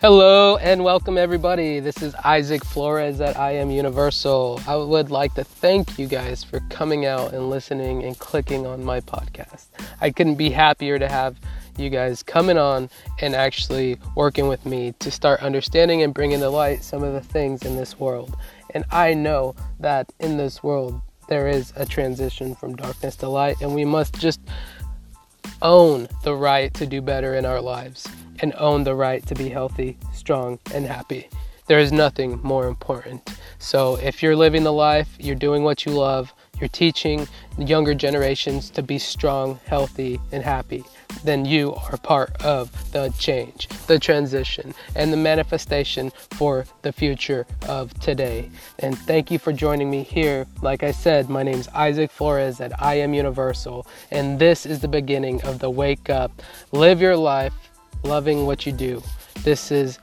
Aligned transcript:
Hello 0.00 0.56
and 0.58 0.84
welcome 0.84 1.18
everybody. 1.18 1.80
This 1.80 2.02
is 2.02 2.14
Isaac 2.14 2.64
Flores 2.64 3.20
at 3.20 3.36
I 3.36 3.56
Am 3.56 3.68
Universal. 3.68 4.60
I 4.64 4.76
would 4.76 5.10
like 5.10 5.34
to 5.34 5.42
thank 5.42 5.98
you 5.98 6.06
guys 6.06 6.44
for 6.44 6.60
coming 6.70 7.04
out 7.04 7.34
and 7.34 7.50
listening 7.50 8.04
and 8.04 8.16
clicking 8.16 8.64
on 8.64 8.84
my 8.84 9.00
podcast. 9.00 9.66
I 10.00 10.10
couldn't 10.10 10.36
be 10.36 10.50
happier 10.50 11.00
to 11.00 11.08
have 11.08 11.40
you 11.76 11.90
guys 11.90 12.22
coming 12.22 12.56
on 12.56 12.88
and 13.20 13.34
actually 13.34 13.98
working 14.14 14.46
with 14.46 14.64
me 14.64 14.94
to 15.00 15.10
start 15.10 15.42
understanding 15.42 16.00
and 16.04 16.14
bringing 16.14 16.38
to 16.38 16.48
light 16.48 16.84
some 16.84 17.02
of 17.02 17.12
the 17.12 17.20
things 17.20 17.64
in 17.64 17.74
this 17.74 17.98
world. 17.98 18.36
And 18.74 18.84
I 18.92 19.14
know 19.14 19.56
that 19.80 20.12
in 20.20 20.36
this 20.36 20.62
world 20.62 21.00
there 21.28 21.48
is 21.48 21.72
a 21.74 21.84
transition 21.84 22.54
from 22.54 22.76
darkness 22.76 23.16
to 23.16 23.28
light 23.28 23.60
and 23.60 23.74
we 23.74 23.84
must 23.84 24.14
just 24.14 24.38
own 25.60 26.06
the 26.22 26.36
right 26.36 26.72
to 26.74 26.86
do 26.86 27.02
better 27.02 27.34
in 27.34 27.44
our 27.44 27.60
lives 27.60 28.06
and 28.40 28.54
own 28.56 28.84
the 28.84 28.94
right 28.94 29.24
to 29.26 29.34
be 29.34 29.48
healthy, 29.48 29.96
strong, 30.12 30.58
and 30.74 30.86
happy. 30.86 31.28
There 31.68 31.78
is 31.78 31.92
nothing 31.92 32.40
more 32.42 32.66
important. 32.66 33.28
So 33.58 33.96
if 33.96 34.22
you're 34.22 34.36
living 34.36 34.64
the 34.64 34.72
life, 34.72 35.14
you're 35.18 35.34
doing 35.34 35.64
what 35.64 35.84
you 35.84 35.92
love, 35.92 36.32
you're 36.58 36.68
teaching 36.68 37.28
younger 37.58 37.94
generations 37.94 38.70
to 38.70 38.82
be 38.82 38.98
strong, 38.98 39.60
healthy, 39.66 40.18
and 40.32 40.42
happy, 40.42 40.82
then 41.24 41.44
you 41.44 41.74
are 41.74 41.98
part 41.98 42.42
of 42.42 42.70
the 42.92 43.12
change, 43.18 43.68
the 43.86 43.98
transition, 43.98 44.74
and 44.96 45.12
the 45.12 45.16
manifestation 45.18 46.10
for 46.30 46.64
the 46.80 46.92
future 46.92 47.46
of 47.68 47.92
today. 48.00 48.48
And 48.78 48.96
thank 48.96 49.30
you 49.30 49.38
for 49.38 49.52
joining 49.52 49.90
me 49.90 50.02
here. 50.02 50.46
Like 50.62 50.82
I 50.82 50.90
said, 50.90 51.28
my 51.28 51.42
name 51.42 51.58
is 51.58 51.68
Isaac 51.68 52.10
Flores 52.10 52.62
at 52.62 52.80
I 52.82 52.94
Am 52.94 53.12
Universal, 53.12 53.86
and 54.10 54.38
this 54.38 54.64
is 54.64 54.80
the 54.80 54.88
beginning 54.88 55.42
of 55.42 55.58
the 55.58 55.70
Wake 55.70 56.08
Up, 56.08 56.42
Live 56.72 57.02
Your 57.02 57.16
Life 57.16 57.52
loving 58.04 58.46
what 58.46 58.66
you 58.66 58.72
do. 58.72 59.02
This 59.42 59.70
is 59.70 59.98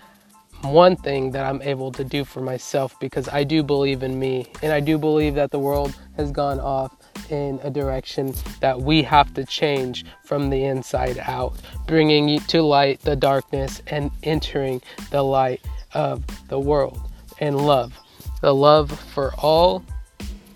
one 0.61 0.95
thing 0.95 1.31
that 1.31 1.45
I'm 1.45 1.61
able 1.61 1.91
to 1.91 2.03
do 2.03 2.23
for 2.25 2.41
myself 2.41 2.99
because 2.99 3.27
I 3.29 3.43
do 3.43 3.61
believe 3.63 4.03
in 4.03 4.17
me 4.17 4.51
and 4.61 4.71
I 4.71 4.79
do 4.79 4.97
believe 4.97 5.35
that 5.35 5.51
the 5.51 5.59
world 5.59 5.95
has 6.17 6.31
gone 6.31 6.59
off 6.59 6.95
in 7.29 7.59
a 7.63 7.69
direction 7.69 8.33
that 8.61 8.79
we 8.79 9.03
have 9.03 9.33
to 9.35 9.45
change 9.45 10.05
from 10.23 10.49
the 10.49 10.63
inside 10.63 11.19
out, 11.19 11.59
bringing 11.87 12.39
to 12.39 12.61
light 12.61 12.99
the 13.01 13.15
darkness 13.15 13.81
and 13.87 14.11
entering 14.23 14.81
the 15.11 15.21
light 15.21 15.61
of 15.93 16.23
the 16.49 16.59
world 16.59 16.99
and 17.39 17.65
love. 17.65 17.97
The 18.41 18.53
love 18.53 18.91
for 19.13 19.33
all 19.35 19.83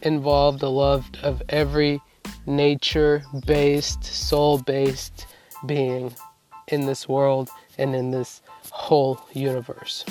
involved, 0.02 0.60
the 0.60 0.72
love 0.72 1.10
of 1.24 1.42
every 1.50 2.02
nature 2.46 3.24
based, 3.46 4.04
soul 4.04 4.60
based 4.60 5.28
being 5.66 6.14
in 6.72 6.86
this 6.86 7.08
world 7.08 7.50
and 7.78 7.96
in 7.96 8.12
this 8.12 8.42
whole 8.72 9.20
universe. 9.34 10.06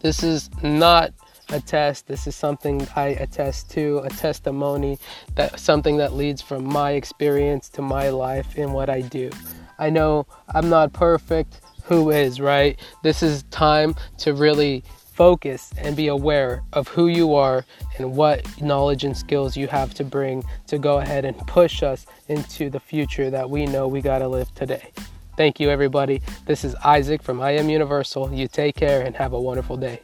This 0.00 0.22
is 0.22 0.50
not 0.62 1.12
a 1.50 1.60
test. 1.60 2.06
This 2.06 2.26
is 2.26 2.36
something 2.36 2.86
I 2.96 3.08
attest 3.08 3.70
to, 3.72 3.98
a 3.98 4.10
testimony 4.10 4.98
that 5.34 5.58
something 5.58 5.96
that 5.98 6.14
leads 6.14 6.40
from 6.40 6.64
my 6.64 6.92
experience 6.92 7.68
to 7.70 7.82
my 7.82 8.10
life 8.10 8.56
and 8.56 8.72
what 8.72 8.88
I 8.88 9.02
do. 9.02 9.30
I 9.78 9.90
know 9.90 10.26
I'm 10.54 10.68
not 10.68 10.92
perfect. 10.92 11.60
Who 11.84 12.10
is, 12.10 12.40
right? 12.40 12.78
This 13.02 13.22
is 13.22 13.42
time 13.50 13.96
to 14.18 14.32
really 14.32 14.84
focus 15.20 15.70
and 15.76 15.96
be 15.96 16.06
aware 16.06 16.62
of 16.72 16.88
who 16.88 17.08
you 17.08 17.34
are 17.34 17.64
and 17.98 18.16
what 18.16 18.62
knowledge 18.62 19.04
and 19.04 19.16
skills 19.16 19.56
you 19.56 19.66
have 19.66 19.92
to 19.94 20.04
bring 20.04 20.44
to 20.66 20.78
go 20.78 20.98
ahead 20.98 21.24
and 21.24 21.36
push 21.46 21.82
us 21.82 22.06
into 22.28 22.70
the 22.70 22.80
future 22.80 23.28
that 23.28 23.50
we 23.50 23.66
know 23.66 23.88
we 23.88 24.00
got 24.00 24.18
to 24.18 24.28
live 24.28 24.54
today. 24.54 24.92
Thank 25.40 25.58
you, 25.58 25.70
everybody. 25.70 26.20
This 26.44 26.64
is 26.64 26.74
Isaac 26.84 27.22
from 27.22 27.40
I 27.40 27.52
Am 27.52 27.70
Universal. 27.70 28.34
You 28.34 28.46
take 28.46 28.76
care 28.76 29.00
and 29.00 29.16
have 29.16 29.32
a 29.32 29.40
wonderful 29.40 29.78
day. 29.78 30.02